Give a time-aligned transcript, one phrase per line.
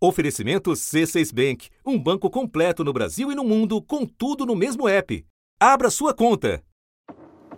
[0.00, 4.88] Oferecimento C6 Bank, um banco completo no Brasil e no mundo, com tudo no mesmo
[4.88, 5.26] app.
[5.58, 6.62] Abra sua conta.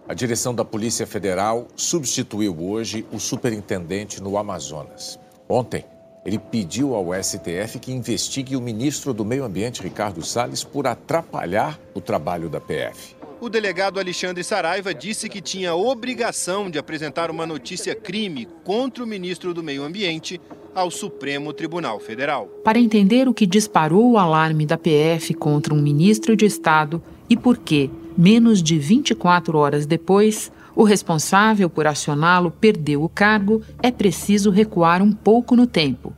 [0.09, 5.21] A direção da Polícia Federal substituiu hoje o superintendente no Amazonas.
[5.47, 5.85] Ontem,
[6.25, 11.79] ele pediu ao STF que investigue o ministro do Meio Ambiente, Ricardo Salles, por atrapalhar
[11.93, 13.20] o trabalho da PF.
[13.41, 19.07] O delegado Alexandre Saraiva disse que tinha obrigação de apresentar uma notícia crime contra o
[19.07, 20.39] ministro do Meio Ambiente
[20.75, 22.49] ao Supremo Tribunal Federal.
[22.63, 27.37] Para entender o que disparou o alarme da PF contra um ministro de Estado e
[27.37, 33.91] por que, menos de 24 horas depois, o responsável por acioná-lo perdeu o cargo, é
[33.91, 36.13] preciso recuar um pouco no tempo.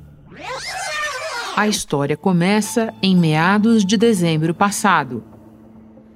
[1.54, 5.22] A história começa em meados de dezembro passado,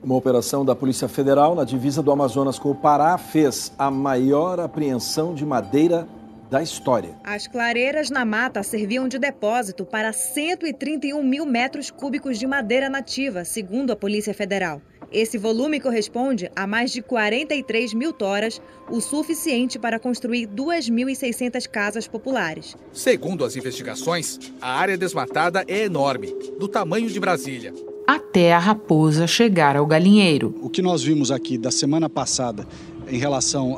[0.02, 4.60] uma operação da Polícia Federal na divisa do Amazonas com o Pará fez a maior
[4.60, 6.06] apreensão de madeira
[6.50, 7.16] da história.
[7.24, 13.44] As clareiras na mata serviam de depósito para 131 mil metros cúbicos de madeira nativa,
[13.44, 14.80] segundo a Polícia Federal.
[15.10, 22.08] Esse volume corresponde a mais de 43 mil toras, o suficiente para construir 2.600 casas
[22.08, 22.76] populares.
[22.92, 27.72] Segundo as investigações, a área desmatada é enorme, do tamanho de Brasília
[28.06, 30.54] até a raposa chegar ao galinheiro.
[30.62, 32.66] O que nós vimos aqui da semana passada
[33.08, 33.76] em relação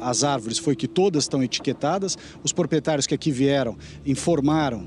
[0.00, 2.16] às árvores foi que todas estão etiquetadas.
[2.42, 4.86] Os proprietários que aqui vieram informaram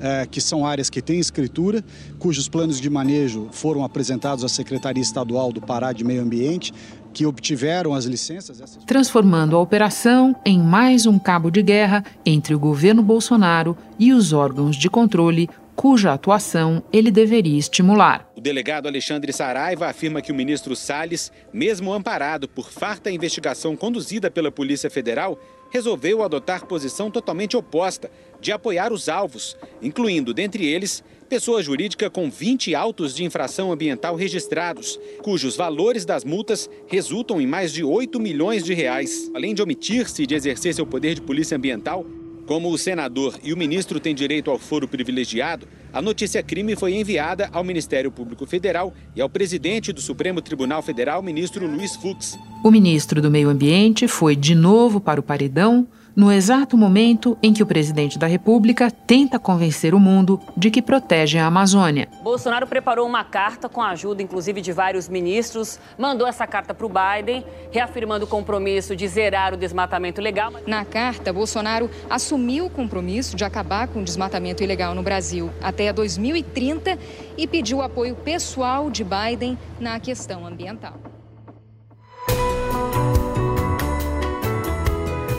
[0.00, 1.84] é, que são áreas que têm escritura,
[2.18, 6.72] cujos planos de manejo foram apresentados à Secretaria Estadual do Pará de Meio Ambiente,
[7.12, 8.78] que obtiveram as licenças.
[8.86, 14.32] Transformando a operação em mais um cabo de guerra entre o governo Bolsonaro e os
[14.32, 18.30] órgãos de controle cuja atuação ele deveria estimular.
[18.36, 24.30] O delegado Alexandre Saraiva afirma que o ministro Salles, mesmo amparado por farta investigação conduzida
[24.30, 25.38] pela Polícia Federal,
[25.70, 32.30] resolveu adotar posição totalmente oposta, de apoiar os alvos, incluindo, dentre eles, pessoa jurídica com
[32.30, 38.20] 20 autos de infração ambiental registrados, cujos valores das multas resultam em mais de 8
[38.20, 39.30] milhões de reais.
[39.34, 42.06] Além de omitir-se de exercer seu poder de polícia ambiental,
[42.46, 46.94] como o senador e o ministro têm direito ao foro privilegiado, a notícia crime foi
[46.94, 52.38] enviada ao Ministério Público Federal e ao presidente do Supremo Tribunal Federal, ministro Luiz Fux.
[52.62, 57.52] O ministro do Meio Ambiente foi de novo para o paredão no exato momento em
[57.52, 62.08] que o presidente da República tenta convencer o mundo de que protege a Amazônia.
[62.22, 66.86] Bolsonaro preparou uma carta com a ajuda, inclusive, de vários ministros, mandou essa carta para
[66.86, 70.52] o Biden, reafirmando o compromisso de zerar o desmatamento ilegal.
[70.66, 75.92] Na carta, Bolsonaro assumiu o compromisso de acabar com o desmatamento ilegal no Brasil até
[75.92, 76.98] 2030
[77.36, 80.94] e pediu apoio pessoal de Biden na questão ambiental.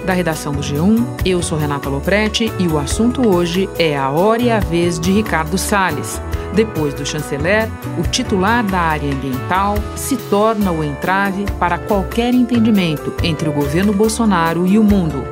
[0.06, 1.04] Da redação do G1.
[1.26, 5.12] Eu sou Renata Loprete e o assunto hoje é a hora e a vez de
[5.12, 6.22] Ricardo Salles.
[6.54, 13.14] Depois do chanceler, o titular da área ambiental se torna o entrave para qualquer entendimento
[13.24, 15.24] entre o governo Bolsonaro e o mundo.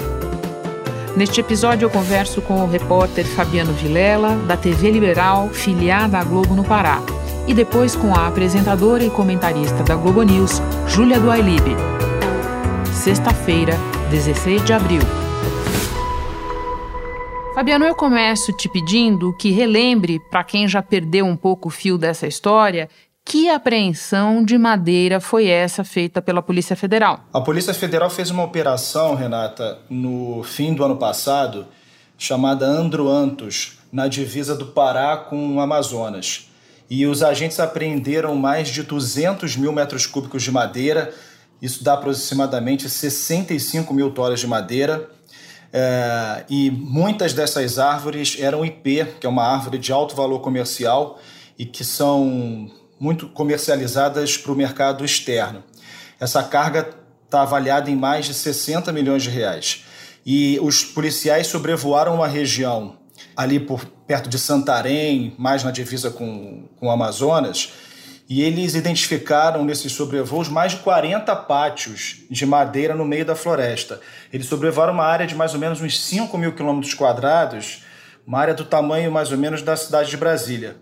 [1.16, 6.56] Neste episódio, eu converso com o repórter Fabiano Vilela, da TV Liberal, filiada à Globo
[6.56, 7.00] no Pará,
[7.48, 11.78] e depois com a apresentadora e comentarista da Globo News, Júlia Duailib.
[12.92, 13.78] Sexta-feira,
[14.09, 15.02] 16 de abril.
[17.53, 21.97] Fabiano, eu começo te pedindo que relembre, para quem já perdeu um pouco o fio
[21.97, 22.90] dessa história,
[23.25, 27.25] que apreensão de madeira foi essa feita pela Polícia Federal?
[27.31, 31.68] A Polícia Federal fez uma operação, Renata, no fim do ano passado,
[32.18, 36.50] chamada Androantos, na divisa do Pará com o Amazonas.
[36.90, 41.13] E os agentes apreenderam mais de 200 mil metros cúbicos de madeira
[41.63, 45.09] isso dá aproximadamente 65 mil toras de madeira.
[45.72, 51.22] É, e muitas dessas árvores eram IP, que é uma árvore de alto valor comercial
[51.57, 52.69] e que são
[53.00, 55.63] muito comercializadas para o mercado externo.
[56.19, 56.90] Essa carga
[57.24, 59.85] está avaliada em mais de 60 milhões de reais.
[60.25, 62.97] E os policiais sobrevoaram uma região
[63.38, 67.71] ali por perto de Santarém, mais na divisa com, com o Amazonas,
[68.33, 74.01] e eles identificaram nesses sobrevoos mais de 40 pátios de madeira no meio da floresta.
[74.33, 77.83] Eles sobrevoaram uma área de mais ou menos uns 5 mil quilômetros quadrados,
[78.25, 80.77] uma área do tamanho mais ou menos da cidade de Brasília.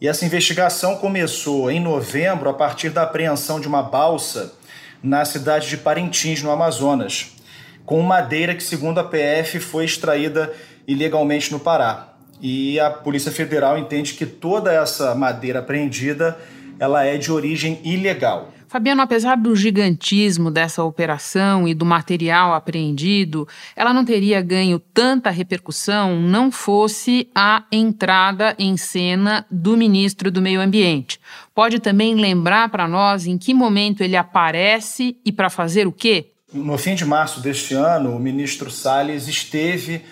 [0.00, 4.54] E essa investigação começou em novembro a partir da apreensão de uma balsa
[5.02, 7.36] na cidade de Parintins, no Amazonas,
[7.84, 10.50] com madeira que, segundo a PF, foi extraída
[10.88, 12.14] ilegalmente no Pará.
[12.40, 16.38] E a Polícia Federal entende que toda essa madeira apreendida
[16.78, 18.52] ela é de origem ilegal.
[18.68, 23.46] Fabiano, apesar do gigantismo dessa operação e do material apreendido,
[23.76, 30.42] ela não teria ganho tanta repercussão não fosse a entrada em cena do ministro do
[30.42, 31.20] Meio Ambiente.
[31.54, 36.32] Pode também lembrar para nós em que momento ele aparece e para fazer o quê?
[36.52, 40.02] No fim de março deste ano, o ministro Salles esteve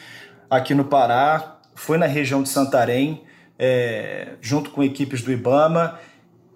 [0.49, 3.23] aqui no Pará, foi na região de Santarém,
[3.59, 5.99] é, junto com equipes do IBAMA,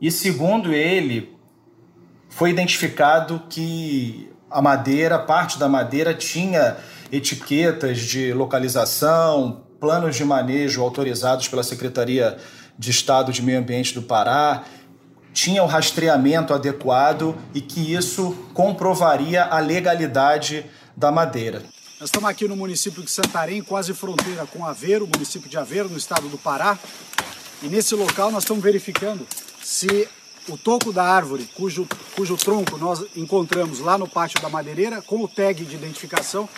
[0.01, 1.37] e segundo ele,
[2.29, 6.77] foi identificado que a madeira, parte da madeira, tinha
[7.11, 12.37] etiquetas de localização, planos de manejo autorizados pela Secretaria
[12.79, 14.65] de Estado de Meio Ambiente do Pará,
[15.33, 20.65] tinha o rastreamento adequado e que isso comprovaria a legalidade
[20.97, 21.63] da madeira.
[22.01, 25.99] Nós estamos aqui no município de Santarém, quase fronteira com Aveiro, município de Aveiro, no
[25.99, 26.79] estado do Pará.
[27.63, 29.27] E nesse local nós estamos verificando
[29.69, 30.09] se
[30.49, 31.87] o toco da árvore, cujo,
[32.17, 36.49] cujo tronco nós encontramos lá no pátio da madeireira, com o tag de identificação,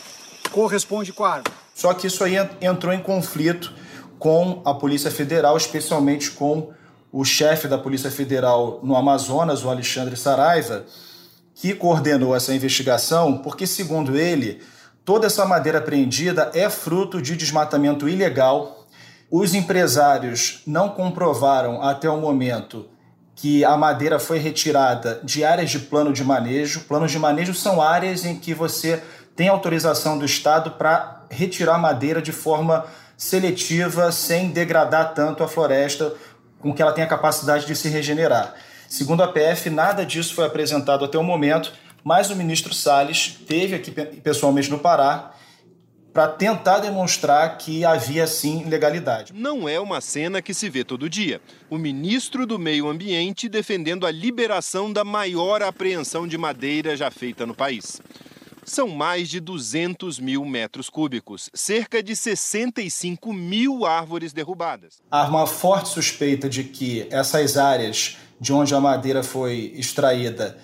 [0.52, 1.52] corresponde com a árvore.
[1.74, 3.74] Só que isso aí entrou em conflito
[4.16, 6.72] com a Polícia Federal, especialmente com
[7.10, 10.86] o chefe da Polícia Federal no Amazonas, o Alexandre Saraiva,
[11.52, 14.62] que coordenou essa investigação, porque, segundo ele,
[15.04, 18.86] toda essa madeira apreendida é fruto de desmatamento ilegal.
[19.28, 22.86] Os empresários não comprovaram até o momento
[23.40, 26.80] que a madeira foi retirada de áreas de plano de manejo.
[26.80, 29.02] Planos de manejo são áreas em que você
[29.34, 32.84] tem autorização do Estado para retirar madeira de forma
[33.16, 36.12] seletiva, sem degradar tanto a floresta,
[36.58, 38.54] com que ela tenha capacidade de se regenerar.
[38.86, 41.72] Segundo a PF, nada disso foi apresentado até o momento,
[42.04, 45.32] mas o ministro Salles teve aqui pessoalmente no Pará
[46.12, 49.32] para tentar demonstrar que havia sim legalidade.
[49.32, 51.40] Não é uma cena que se vê todo dia.
[51.68, 57.46] O ministro do Meio Ambiente defendendo a liberação da maior apreensão de madeira já feita
[57.46, 58.00] no país.
[58.64, 65.00] São mais de 200 mil metros cúbicos, cerca de 65 mil árvores derrubadas.
[65.10, 70.58] Há uma forte suspeita de que essas áreas de onde a madeira foi extraída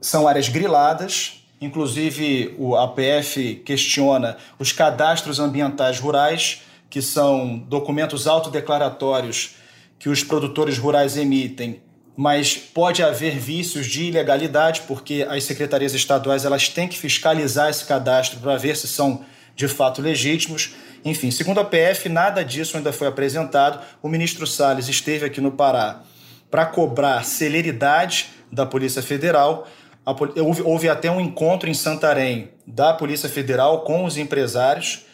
[0.00, 9.56] são áreas griladas, Inclusive, o APF questiona os cadastros ambientais rurais, que são documentos autodeclaratórios
[9.98, 11.80] que os produtores rurais emitem,
[12.16, 17.84] mas pode haver vícios de ilegalidade, porque as secretarias estaduais elas têm que fiscalizar esse
[17.84, 19.24] cadastro para ver se são
[19.54, 20.74] de fato legítimos.
[21.04, 23.82] Enfim, segundo a PF, nada disso ainda foi apresentado.
[24.02, 26.02] O ministro Salles esteve aqui no Pará
[26.50, 29.66] para cobrar celeridade da Polícia Federal,
[30.06, 35.04] houve, houve até um encontro em Santarém da Polícia Federal com os empresários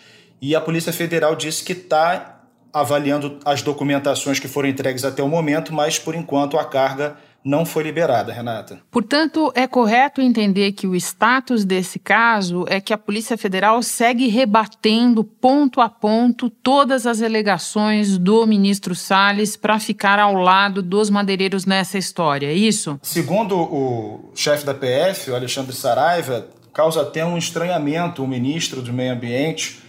[0.40, 2.40] e a Polícia Federal disse que está
[2.72, 7.64] avaliando as documentações que foram entregues até o momento, mas por enquanto a carga não
[7.64, 8.80] foi liberada, Renata.
[8.90, 14.28] Portanto, é correto entender que o status desse caso é que a Polícia Federal segue
[14.28, 21.10] rebatendo ponto a ponto todas as alegações do ministro Salles para ficar ao lado dos
[21.10, 22.98] madeireiros nessa história, é isso?
[23.02, 28.92] Segundo o chefe da PF, o Alexandre Saraiva, causa até um estranhamento o ministro do
[28.92, 29.82] Meio Ambiente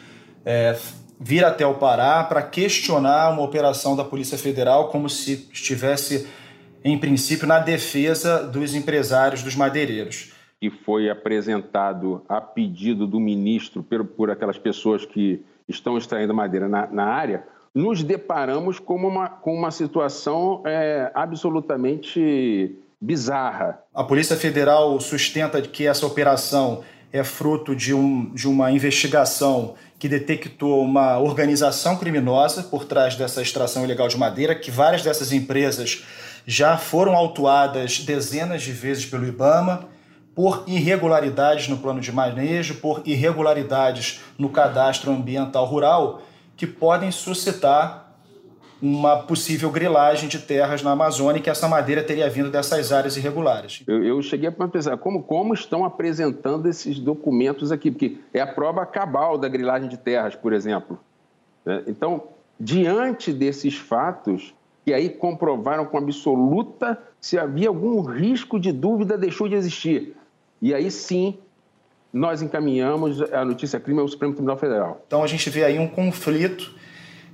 [0.46, 0.78] é,
[1.20, 6.28] vir até o Pará para questionar uma operação da Polícia Federal como se estivesse
[6.84, 10.34] em princípio, na defesa dos empresários dos madeireiros.
[10.62, 16.68] E foi apresentado a pedido do ministro por, por aquelas pessoas que estão extraindo madeira
[16.68, 17.44] na, na área,
[17.74, 23.80] nos deparamos com uma, com uma situação é, absolutamente bizarra.
[23.94, 30.08] A Polícia Federal sustenta que essa operação é fruto de, um, de uma investigação que
[30.08, 36.06] detectou uma organização criminosa por trás dessa extração ilegal de madeira, que várias dessas empresas
[36.46, 39.88] já foram autuadas dezenas de vezes pelo IBAMA
[40.36, 46.22] por irregularidades no plano de manejo, por irregularidades no cadastro ambiental rural,
[46.58, 48.04] que podem suscitar
[48.82, 53.82] uma possível grilagem de terras na Amazônia, que essa madeira teria vindo dessas áreas irregulares.
[53.88, 58.48] Eu, eu cheguei a pensar como, como estão apresentando esses documentos aqui, porque é a
[58.48, 61.00] prova cabal da grilagem de terras, por exemplo.
[61.66, 61.84] Né?
[61.88, 62.24] Então,
[62.60, 64.54] diante desses fatos,
[64.86, 70.16] que aí comprovaram com absoluta se havia algum risco de dúvida deixou de existir.
[70.62, 71.38] E aí sim
[72.12, 75.02] nós encaminhamos a notícia crime ao Supremo Tribunal Federal.
[75.08, 76.76] Então a gente vê aí um conflito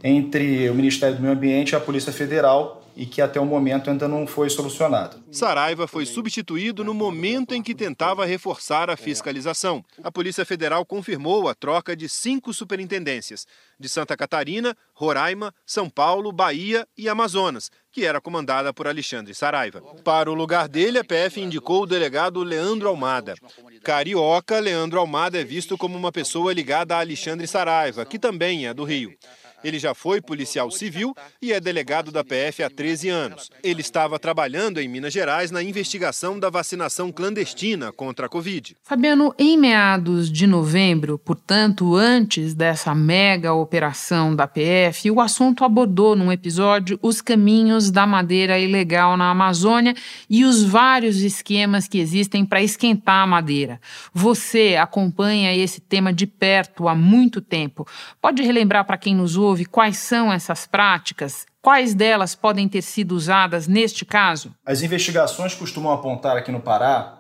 [0.04, 3.90] entre o Ministério do Meio Ambiente e a Polícia Federal e que até o momento
[3.90, 5.24] ainda não foi solucionado.
[5.32, 9.82] Saraiva foi substituído no momento em que tentava reforçar a fiscalização.
[10.04, 13.48] A Polícia Federal confirmou a troca de cinco superintendências,
[13.80, 19.82] de Santa Catarina, Roraima, São Paulo, Bahia e Amazonas, que era comandada por Alexandre Saraiva.
[20.04, 23.36] Para o lugar dele, a PF indicou o delegado Leandro Almada.
[23.82, 28.74] Carioca, Leandro Almada é visto como uma pessoa ligada a Alexandre Saraiva, que também é
[28.74, 29.16] do Rio.
[29.64, 33.50] Ele já foi policial civil e é delegado da PF há 13 anos.
[33.64, 38.76] Ele estava trabalhando em Minas Gerais na investigação da vacinação clandestina contra a Covid.
[38.84, 46.16] Fabiano, em meados de novembro, portanto, antes dessa mega operação da PF, o assunto abordou
[46.16, 49.94] num episódio os caminhos da madeira ilegal na Amazônia
[50.30, 53.80] e os vários esquemas que existem para esquentar a madeira.
[54.14, 57.86] Você acompanha esse tema de perto há muito tempo.
[58.22, 61.46] Pode relembrar para quem nos ouve ouve quais são essas práticas?
[61.62, 64.54] Quais delas podem ter sido usadas neste caso?
[64.66, 67.20] As investigações costumam apontar aqui no Pará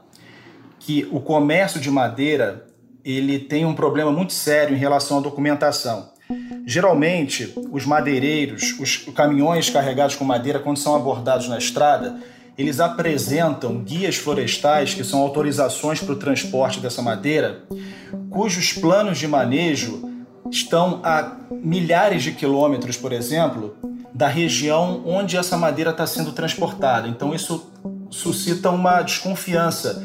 [0.79, 2.65] que o comércio de madeira
[3.03, 6.11] ele tem um problema muito sério em relação à documentação.
[6.65, 12.19] Geralmente, os madeireiros, os caminhões carregados com madeira, quando são abordados na estrada,
[12.57, 17.63] eles apresentam guias florestais, que são autorizações para o transporte dessa madeira,
[18.29, 20.08] cujos planos de manejo
[20.51, 23.75] estão a milhares de quilômetros, por exemplo,
[24.13, 27.07] da região onde essa madeira está sendo transportada.
[27.07, 27.71] Então, isso
[28.09, 30.03] suscita uma desconfiança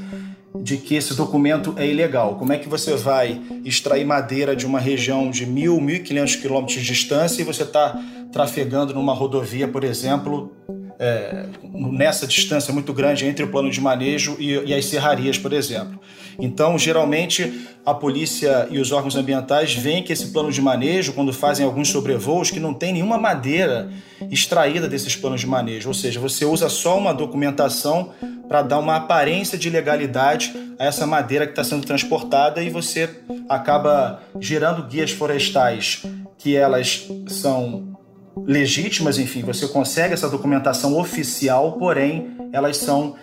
[0.62, 2.36] de que esse documento é ilegal.
[2.36, 6.78] Como é que você vai extrair madeira de uma região de mil, mil quinhentos quilômetros
[6.78, 7.98] de distância e você está
[8.32, 10.52] trafegando numa rodovia, por exemplo,
[10.98, 15.52] é, nessa distância muito grande entre o plano de manejo e, e, as serrarias, por
[15.52, 15.98] exemplo.
[16.38, 21.32] Então, geralmente, a polícia e os órgãos ambientais veem que esse plano de manejo, quando
[21.32, 23.90] fazem alguns sobrevoos, que não tem nenhuma madeira
[24.30, 28.10] extraída desses planos de manejo, ou seja, você usa só uma documentação
[28.48, 33.10] para dar uma aparência de legalidade a essa madeira que está sendo transportada e você
[33.48, 36.02] acaba gerando guias florestais
[36.38, 37.96] que elas são
[38.46, 43.14] legítimas, enfim, você consegue essa documentação oficial, porém elas são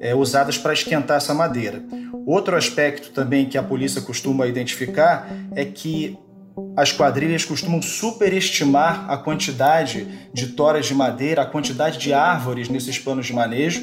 [0.00, 1.82] é, usadas para esquentar essa madeira.
[2.26, 6.18] Outro aspecto também que a polícia costuma identificar é que
[6.76, 12.98] as quadrilhas costumam superestimar a quantidade de toras de madeira, a quantidade de árvores nesses
[12.98, 13.82] planos de manejo.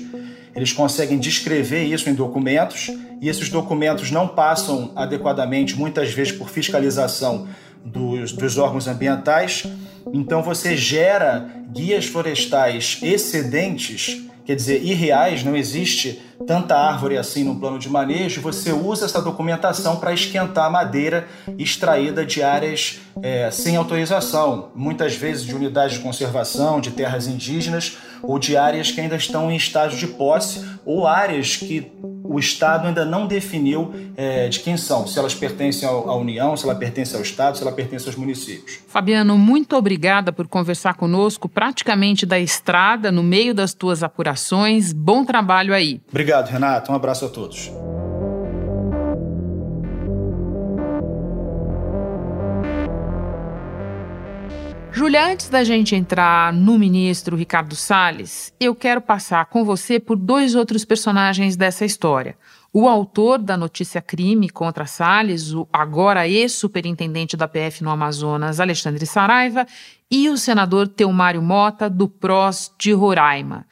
[0.55, 2.89] Eles conseguem descrever isso em documentos
[3.21, 7.47] e esses documentos não passam adequadamente, muitas vezes por fiscalização
[7.85, 9.63] dos, dos órgãos ambientais.
[10.13, 17.59] Então você gera guias florestais excedentes, quer dizer, irreais, não existe tanta árvore assim no
[17.59, 21.27] plano de manejo, você usa essa documentação para esquentar a madeira
[21.57, 27.97] extraída de áreas é, sem autorização, muitas vezes de unidades de conservação, de terras indígenas
[28.23, 31.91] ou de áreas que ainda estão em estágio de posse ou áreas que
[32.29, 36.65] o Estado ainda não definiu é, de quem são, se elas pertencem à União, se
[36.65, 38.79] ela pertence ao Estado, se ela pertence aos municípios.
[38.87, 44.93] Fabiano, muito obrigada por conversar conosco praticamente da estrada, no meio das tuas apurações.
[44.93, 46.01] Bom trabalho aí.
[46.09, 46.91] Obrigado, Renato.
[46.91, 47.71] Um abraço a todos.
[54.97, 60.17] Júlia, antes da gente entrar no ministro Ricardo Salles, eu quero passar com você por
[60.17, 62.35] dois outros personagens dessa história.
[62.73, 69.05] O autor da notícia crime contra Salles, o agora ex-superintendente da PF no Amazonas, Alexandre
[69.05, 69.67] Saraiva,
[70.09, 73.67] e o senador Teomário Mota, do PROS de Roraima.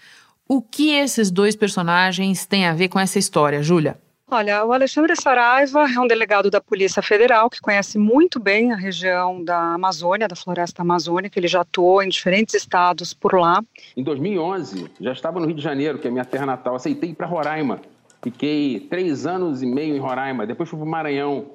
[0.48, 3.98] O que esses dois personagens têm a ver com essa história, Júlia?
[4.29, 8.75] Olha, o Alexandre Saraiva é um delegado da Polícia Federal que conhece muito bem a
[8.75, 11.38] região da Amazônia, da floresta amazônica.
[11.38, 13.63] Ele já atuou em diferentes estados por lá.
[13.96, 16.74] Em 2011, já estava no Rio de Janeiro, que é minha terra natal.
[16.74, 17.79] Aceitei ir para Roraima.
[18.24, 20.48] Fiquei três anos e meio em Roraima.
[20.48, 21.46] Depois fui para o Maranhão.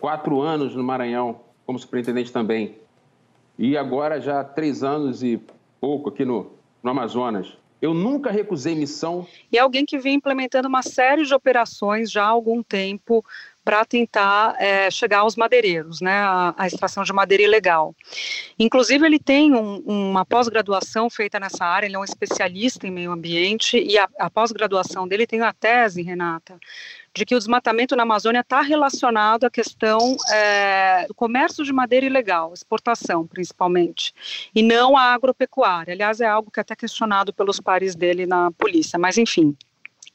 [0.00, 2.78] Quatro anos no Maranhão, como superintendente também.
[3.58, 5.38] E agora já três anos e
[5.78, 6.50] pouco aqui no,
[6.82, 7.58] no Amazonas.
[7.80, 9.26] Eu nunca recusei missão.
[9.52, 13.24] E alguém que vem implementando uma série de operações já há algum tempo
[13.64, 17.94] para tentar é, chegar aos madeireiros, né, a, a, extração de madeira ilegal.
[18.58, 23.10] Inclusive, ele tem um, uma pós-graduação feita nessa área, ele é um especialista em meio
[23.10, 26.58] ambiente, e a, a pós-graduação dele tem a tese, Renata,
[27.14, 32.04] de que o desmatamento na Amazônia está relacionado à questão é, do comércio de madeira
[32.04, 34.12] ilegal, exportação principalmente,
[34.54, 35.94] e não à agropecuária.
[35.94, 39.56] Aliás, é algo que é até questionado pelos pares dele na polícia, mas enfim.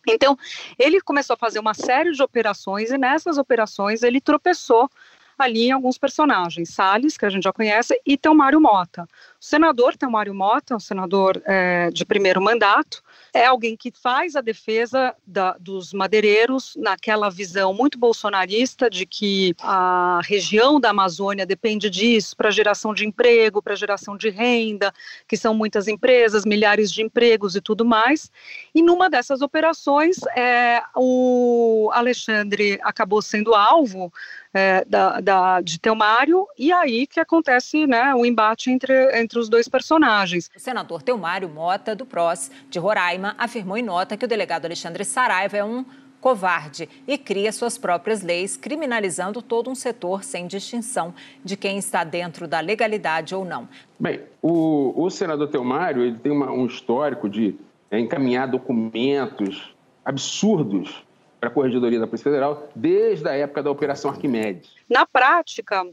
[0.07, 0.37] Então,
[0.77, 4.89] ele começou a fazer uma série de operações e nessas operações ele tropeçou
[5.37, 9.07] ali em alguns personagens, Salles, que a gente já conhece, e Telmário Mota.
[9.41, 13.01] O senador Telmário Mota, um senador é, de primeiro mandato,
[13.33, 19.55] é alguém que faz a defesa da, dos madeireiros naquela visão muito bolsonarista de que
[19.61, 24.93] a região da Amazônia depende disso para geração de emprego, para geração de renda,
[25.25, 28.29] que são muitas empresas, milhares de empregos e tudo mais.
[28.75, 34.11] E numa dessas operações, é, o Alexandre acabou sendo alvo
[34.53, 38.93] é, da, da, de Telmário, e aí que acontece né, o embate entre,
[39.29, 40.49] entre os dois personagens.
[40.55, 45.05] O senador Telmário Mota, do PROS de Roraima, afirmou em nota que o delegado Alexandre
[45.05, 45.85] Saraiva é um
[46.19, 51.13] covarde e cria suas próprias leis, criminalizando todo um setor sem distinção
[51.45, 53.69] de quem está dentro da legalidade ou não.
[53.99, 57.55] Bem, o, o senador Telmário ele tem uma, um histórico de
[57.91, 61.03] é, encaminhar documentos absurdos
[61.39, 64.73] para a Corregedoria da Polícia Federal desde a época da Operação Arquimedes.
[64.89, 65.85] Na prática,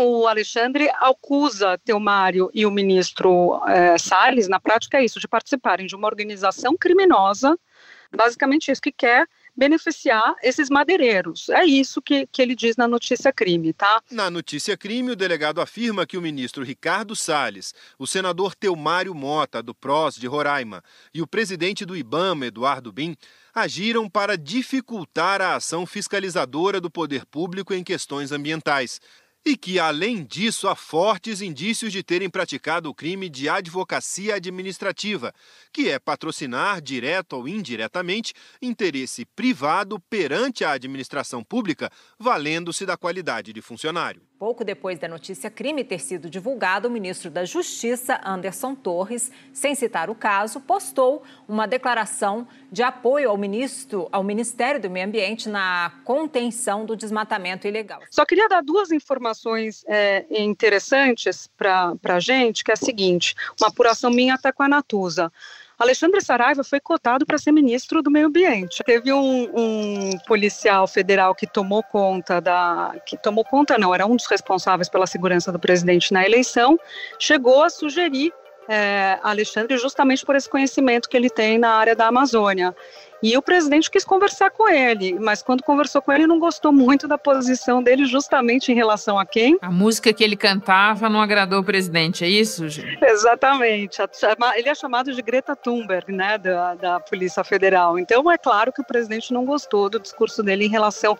[0.00, 5.86] o Alexandre acusa Teomário e o ministro é, Salles, na prática é isso, de participarem
[5.86, 7.58] de uma organização criminosa,
[8.10, 11.48] basicamente isso, que quer beneficiar esses madeireiros.
[11.50, 14.02] É isso que, que ele diz na notícia crime, tá?
[14.10, 19.62] Na notícia crime, o delegado afirma que o ministro Ricardo Salles, o senador Teomário Mota,
[19.62, 23.16] do PROS de Roraima, e o presidente do IBAMA, Eduardo Bin,
[23.54, 29.00] agiram para dificultar a ação fiscalizadora do poder público em questões ambientais.
[29.44, 35.32] E que, além disso, há fortes indícios de terem praticado o crime de advocacia administrativa,
[35.72, 43.52] que é patrocinar, direto ou indiretamente, interesse privado perante a administração pública, valendo-se da qualidade
[43.52, 44.29] de funcionário.
[44.40, 49.74] Pouco depois da notícia crime ter sido divulgada, o ministro da Justiça, Anderson Torres, sem
[49.74, 55.46] citar o caso, postou uma declaração de apoio ao ministro, ao Ministério do Meio Ambiente
[55.46, 58.00] na contenção do desmatamento ilegal.
[58.10, 63.68] Só queria dar duas informações é, interessantes para a gente, que é a seguinte: uma
[63.68, 65.30] apuração minha até com a Natuza.
[65.80, 68.82] Alexandre Saraiva foi cotado para ser ministro do Meio Ambiente.
[68.84, 72.94] Teve um, um, policial federal que tomou conta da.
[73.06, 76.78] que tomou conta, não, era um dos responsáveis pela segurança do presidente na eleição,
[77.18, 78.30] chegou a sugerir
[78.68, 82.76] é, Alexandre justamente por esse conhecimento que ele tem na área da Amazônia.
[83.22, 87.06] E o presidente quis conversar com ele, mas quando conversou com ele, não gostou muito
[87.06, 89.58] da posição dele, justamente em relação a quem?
[89.60, 92.98] A música que ele cantava não agradou o presidente, é isso, gente?
[93.04, 93.98] Exatamente.
[94.56, 97.98] Ele é chamado de Greta Thunberg, né, da, da Polícia Federal.
[97.98, 101.18] Então, é claro que o presidente não gostou do discurso dele em relação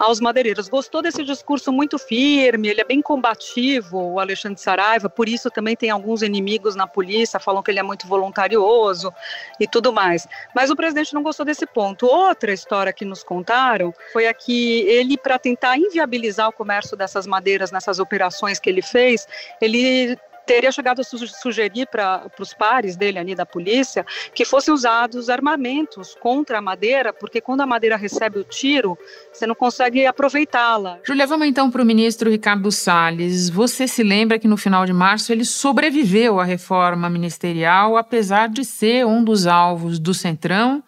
[0.00, 0.66] aos madeireiros.
[0.66, 5.76] Gostou desse discurso muito firme, ele é bem combativo, o Alexandre Saraiva, por isso também
[5.76, 9.12] tem alguns inimigos na polícia, falam que ele é muito voluntarioso
[9.60, 10.26] e tudo mais.
[10.56, 12.06] Mas o presidente não gostou desse ponto.
[12.06, 17.26] Outra história que nos contaram foi a que ele, para tentar inviabilizar o comércio dessas
[17.26, 19.28] madeiras nessas operações que ele fez,
[19.60, 20.18] ele
[20.50, 26.16] teria chegado a sugerir para os pares dele ali da polícia que fossem usados armamentos
[26.20, 28.98] contra a madeira, porque quando a madeira recebe o tiro,
[29.32, 30.98] você não consegue aproveitá-la.
[31.04, 33.48] Julia, vamos então para o ministro Ricardo Salles.
[33.48, 38.64] Você se lembra que no final de março ele sobreviveu à reforma ministerial, apesar de
[38.64, 40.82] ser um dos alvos do Centrão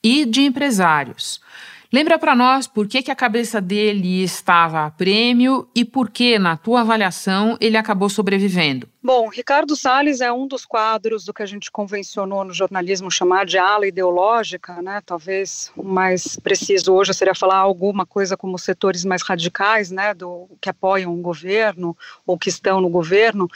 [0.00, 1.40] e de empresários.
[1.90, 6.38] Lembra para nós por que, que a cabeça dele estava a prêmio e por que,
[6.38, 8.86] na tua avaliação, ele acabou sobrevivendo?
[9.02, 13.46] Bom, Ricardo Salles é um dos quadros do que a gente convencionou no jornalismo chamar
[13.46, 15.00] de ala ideológica, né?
[15.06, 20.12] Talvez o mais preciso hoje seria falar alguma coisa como setores mais radicais, né?
[20.12, 21.96] Do que apoiam o governo
[22.26, 23.48] ou que estão no governo.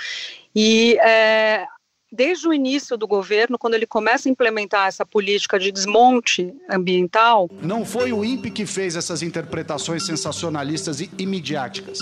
[0.57, 1.67] E é,
[2.13, 7.49] desde o início do governo, quando ele começa a implementar essa política de desmonte ambiental.
[7.63, 12.01] Não foi o INPE que fez essas interpretações sensacionalistas e midiáticas.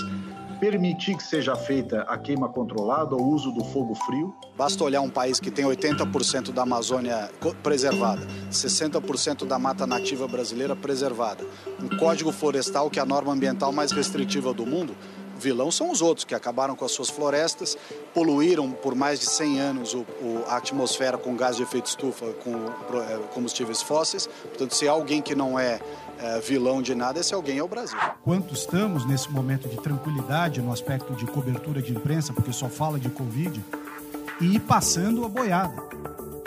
[0.59, 4.35] Permitir que seja feita a queima controlada ou o uso do fogo frio.
[4.55, 7.31] Basta olhar um país que tem 80% da Amazônia
[7.63, 11.43] preservada, 60% da mata nativa brasileira preservada,
[11.81, 14.95] um código florestal que é a norma ambiental mais restritiva do mundo
[15.41, 17.77] vilão são os outros, que acabaram com as suas florestas,
[18.13, 22.27] poluíram por mais de 100 anos o, o, a atmosfera com gás de efeito estufa,
[22.43, 22.53] com
[22.99, 24.27] é, combustíveis fósseis.
[24.27, 25.79] Portanto, se alguém que não é,
[26.19, 27.97] é vilão de nada, esse alguém é o Brasil.
[28.23, 32.99] Quanto estamos nesse momento de tranquilidade no aspecto de cobertura de imprensa, porque só fala
[32.99, 33.63] de Covid,
[34.39, 35.91] e passando a boiada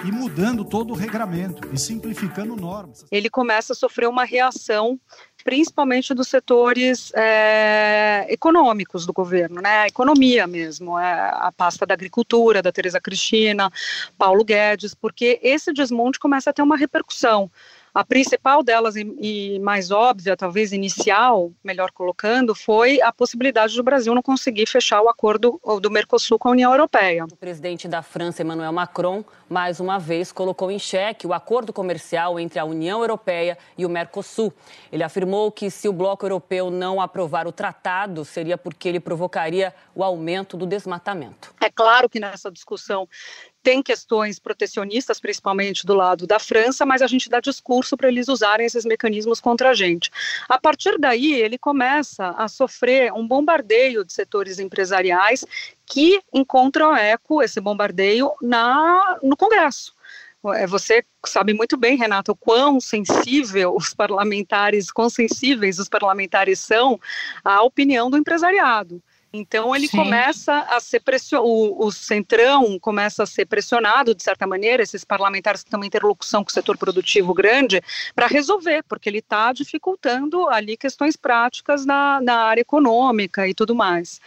[0.04, 3.04] e mudando todo o regramento e simplificando normas.
[3.10, 5.00] Ele começa a sofrer uma reação
[5.44, 9.80] principalmente dos setores é, econômicos do governo, né?
[9.80, 13.70] A economia mesmo, é, a pasta da agricultura, da Tereza Cristina,
[14.16, 17.50] Paulo Guedes, porque esse desmonte começa a ter uma repercussão.
[17.94, 24.12] A principal delas e, mais óbvia, talvez inicial, melhor colocando, foi a possibilidade do Brasil
[24.12, 27.24] não conseguir fechar o acordo do Mercosul com a União Europeia.
[27.30, 32.40] O presidente da França, Emmanuel Macron, mais uma vez colocou em xeque o acordo comercial
[32.40, 34.52] entre a União Europeia e o Mercosul.
[34.90, 39.72] Ele afirmou que se o bloco europeu não aprovar o tratado, seria porque ele provocaria
[39.94, 41.54] o aumento do desmatamento.
[41.60, 43.08] É claro que nessa discussão
[43.64, 48.28] tem questões protecionistas, principalmente do lado da França, mas a gente dá discurso para eles
[48.28, 50.10] usarem esses mecanismos contra a gente.
[50.46, 55.46] A partir daí, ele começa a sofrer um bombardeio de setores empresariais
[55.86, 59.94] que encontram eco, esse bombardeio, na, no Congresso.
[60.56, 66.60] É, você sabe muito bem, Renato, o quão sensível os parlamentares, quão sensíveis os parlamentares
[66.60, 67.00] são
[67.42, 69.02] à opinião do empresariado.
[69.36, 69.96] Então ele Sim.
[69.96, 75.02] começa a ser pressionado, o, o, Centrão começa a ser pressionado, de certa maneira, esses
[75.02, 77.82] parlamentares que têm uma interlocução com o setor produtivo grande,
[78.14, 83.74] para resolver, porque ele está dificultando ali questões práticas na, na área econômica e tudo
[83.74, 84.20] mais.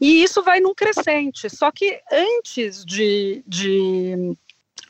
[0.00, 1.50] E isso vai num crescente.
[1.50, 4.36] Só que antes de, de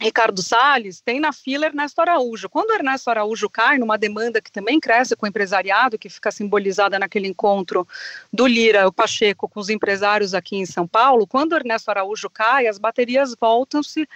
[0.00, 2.48] Ricardo Salles, tem na fila Ernesto Araújo.
[2.48, 6.98] Quando Ernesto Araújo cai numa demanda que também cresce com o empresariado, que fica simbolizada
[6.98, 7.86] naquele encontro
[8.32, 12.66] do Lira, o Pacheco, com os empresários aqui em São Paulo, quando Ernesto Araújo cai,
[12.66, 14.08] as baterias voltam-se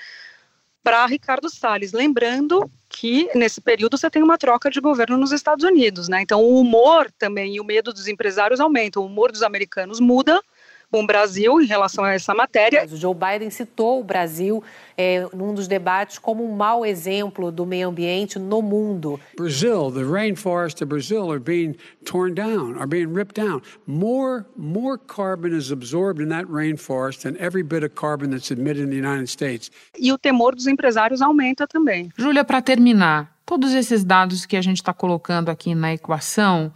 [0.82, 5.64] para Ricardo Salles, lembrando que nesse período você tem uma troca de governo nos Estados
[5.64, 6.20] Unidos, né?
[6.22, 10.40] Então o humor também e o medo dos empresários aumenta, o humor dos americanos muda
[10.94, 12.86] com o Brasil em relação a essa matéria.
[12.88, 14.62] O Joe Biden citou o Brasil
[14.96, 19.18] é, num dos debates como um mau exemplo do meio ambiente no mundo.
[19.36, 23.60] Brazil, the rainforests of Brazil are being torn down, are being ripped down.
[23.88, 28.84] More, more carbon is absorbed in that rainforest than every bit of carbon that's emitted
[28.84, 29.72] in the United States.
[29.98, 32.08] E o temor dos empresários aumenta também.
[32.16, 36.72] Júlia, para terminar, todos esses dados que a gente está colocando aqui na equação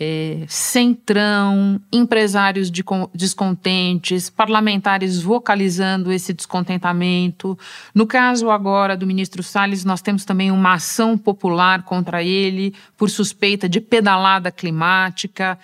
[0.00, 2.82] é, centrão, empresários de,
[3.14, 7.58] descontentes, parlamentares vocalizando esse descontentamento.
[7.94, 13.10] No caso agora do ministro Salles, nós temos também uma ação popular contra ele por
[13.10, 15.58] suspeita de pedalada climática.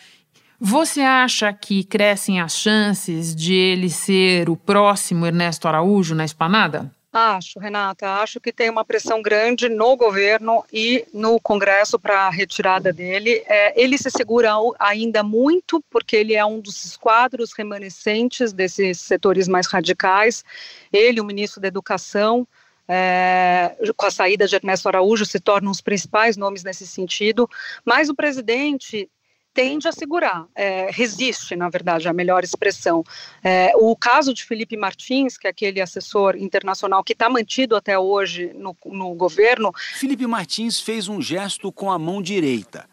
[0.61, 6.90] Você acha que crescem as chances de ele ser o próximo Ernesto Araújo na esplanada?
[7.12, 12.31] Acho, Renata, acho que tem uma pressão grande no governo e no Congresso para a
[12.31, 13.42] retirada dele.
[13.47, 19.49] É, ele se segura ainda muito, porque ele é um dos quadros remanescentes desses setores
[19.49, 20.45] mais radicais.
[20.92, 22.47] Ele, o ministro da Educação,
[22.87, 27.49] é, com a saída de Ernesto Araújo, se tornam os principais nomes nesse sentido,
[27.83, 29.09] mas o presidente
[29.57, 33.03] tende a segurar, é, resiste, na verdade, a melhor expressão.
[33.42, 37.99] É, o caso de Felipe Martins, que é aquele assessor internacional que está mantido até
[37.99, 39.73] hoje no, no governo.
[39.95, 42.87] Felipe Martins fez um gesto com a mão direita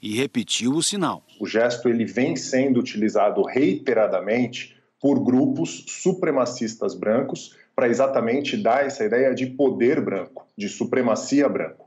[0.00, 1.22] e repetiu o sinal.
[1.38, 9.04] O gesto ele vem sendo utilizado reiteradamente por grupos supremacistas brancos para exatamente dar essa
[9.04, 11.85] ideia de poder branco, de supremacia branco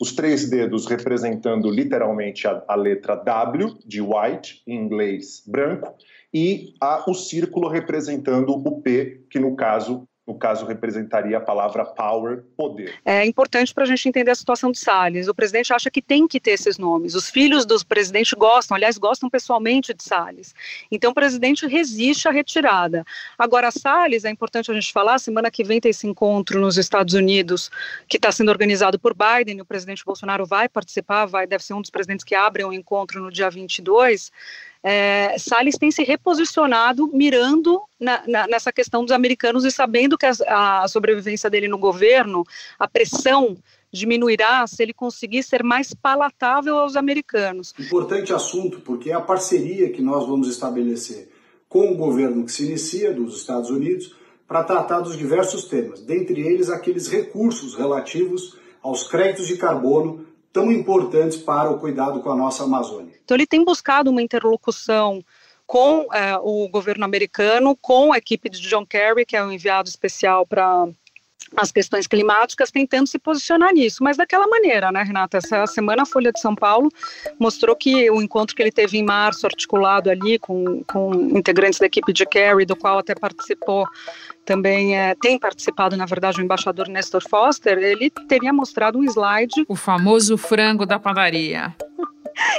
[0.00, 5.94] os três dedos representando literalmente a, a, letra W, de white, em inglês branco,
[6.32, 11.86] e a, o círculo representando o P, que no caso no caso, representaria a palavra
[11.86, 12.94] power, poder.
[13.02, 15.26] É importante para a gente entender a situação de Salles.
[15.26, 17.14] O presidente acha que tem que ter esses nomes.
[17.14, 20.54] Os filhos do presidente gostam, aliás, gostam pessoalmente de Salles.
[20.90, 23.06] Então, o presidente resiste à retirada.
[23.38, 27.14] Agora, Salles, é importante a gente falar, semana que vem tem esse encontro nos Estados
[27.14, 27.70] Unidos,
[28.06, 31.80] que está sendo organizado por Biden, o presidente Bolsonaro vai participar, vai, deve ser um
[31.80, 34.30] dos presidentes que abrem o encontro no dia 22
[34.82, 40.26] é, Salles tem se reposicionado mirando na, na, nessa questão dos americanos e sabendo que
[40.26, 42.44] a, a sobrevivência dele no governo,
[42.78, 43.56] a pressão
[43.92, 47.74] diminuirá se ele conseguir ser mais palatável aos americanos.
[47.78, 51.30] Importante assunto, porque é a parceria que nós vamos estabelecer
[51.68, 54.14] com o governo que se inicia dos Estados Unidos
[54.46, 60.72] para tratar dos diversos temas, dentre eles aqueles recursos relativos aos créditos de carbono tão
[60.72, 63.14] importantes para o cuidado com a nossa Amazônia.
[63.24, 65.22] Então, ele tem buscado uma interlocução
[65.66, 69.88] com é, o governo americano, com a equipe de John Kerry, que é o enviado
[69.88, 70.88] especial para
[71.56, 75.38] as questões climáticas, tentando se posicionar nisso, mas daquela maneira, né, Renata?
[75.38, 76.88] Essa semana a Folha de São Paulo
[77.38, 81.86] mostrou que o encontro que ele teve em março, articulado ali com, com integrantes da
[81.86, 83.86] equipe de Kerry, do qual até participou
[84.44, 89.66] também é, tem participado, na verdade, o embaixador Nestor Foster, ele teria mostrado um slide.
[89.68, 91.74] O famoso frango da padaria.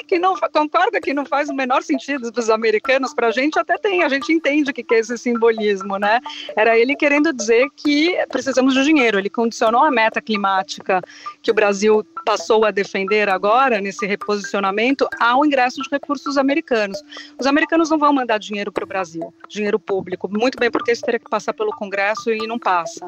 [0.07, 3.57] Que não concorda que não faz o menor sentido para os americanos, para a gente
[3.59, 6.19] até tem, a gente entende o que, que é esse simbolismo, né?
[6.55, 11.01] Era ele querendo dizer que precisamos de dinheiro, ele condicionou a meta climática
[11.41, 17.01] que o Brasil passou a defender agora, nesse reposicionamento, ao ingresso de recursos americanos.
[17.39, 21.01] Os americanos não vão mandar dinheiro para o Brasil, dinheiro público, muito bem porque isso
[21.01, 23.07] teria que passar pelo Congresso e não passa.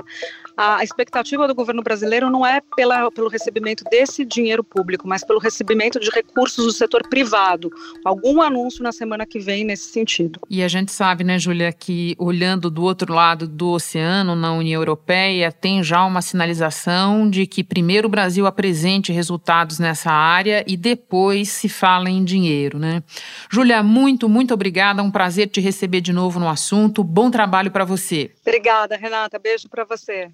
[0.57, 5.38] A expectativa do governo brasileiro não é pela, pelo recebimento desse dinheiro público, mas pelo
[5.38, 7.71] recebimento de recursos do setor privado.
[8.03, 10.39] Algum anúncio na semana que vem nesse sentido.
[10.49, 14.81] E a gente sabe, né, Júlia, que olhando do outro lado do oceano, na União
[14.81, 20.76] Europeia, tem já uma sinalização de que primeiro o Brasil apresente resultados nessa área e
[20.76, 23.04] depois se fala em dinheiro, né?
[23.50, 25.04] Júlia, muito, muito obrigada.
[25.04, 27.04] Um prazer te receber de novo no assunto.
[27.04, 28.32] Bom trabalho para você.
[28.41, 29.39] Obrigada, Renata.
[29.39, 30.30] Beijo para você.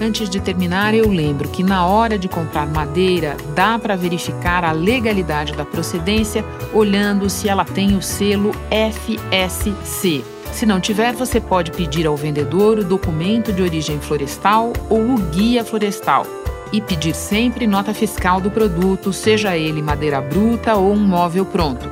[0.00, 4.70] Antes de terminar, eu lembro que na hora de comprar madeira, dá para verificar a
[4.70, 10.35] legalidade da procedência olhando se ela tem o selo FSC.
[10.52, 15.18] Se não tiver, você pode pedir ao vendedor o documento de origem florestal ou o
[15.18, 16.26] guia florestal.
[16.72, 21.88] E pedir sempre nota fiscal do produto, seja ele madeira bruta ou um móvel pronto.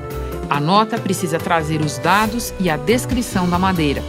[0.50, 4.02] A nota precisa trazer os dados e a descrição da madeira.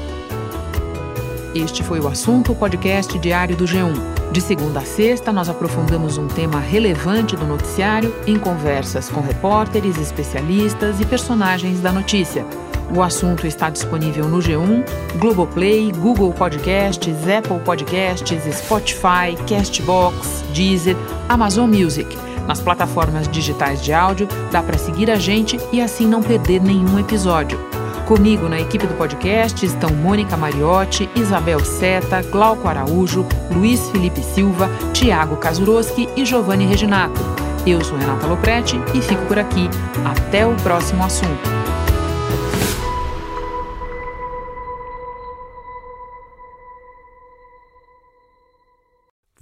[1.54, 4.16] Este foi o assunto podcast diário do G1.
[4.32, 9.98] De segunda a sexta, nós aprofundamos um tema relevante do noticiário em conversas com repórteres,
[9.98, 12.46] especialistas e personagens da notícia.
[12.94, 14.84] O assunto está disponível no G1,
[15.20, 20.96] Globoplay, Google Podcasts, Apple Podcasts, Spotify, Castbox, Deezer,
[21.28, 22.18] Amazon Music.
[22.48, 27.00] Nas plataformas digitais de áudio, dá para seguir a gente e assim não perder nenhum
[27.00, 27.60] episódio.
[28.06, 34.70] Comigo na equipe do podcast estão Mônica Mariotti, Isabel Seta, Glauco Araújo, Luiz Felipe Silva,
[34.94, 37.20] Tiago Kazuroski e Giovanni Reginato.
[37.66, 39.68] Eu sou Renata Loprete e fico por aqui.
[40.06, 41.50] Até o próximo assunto.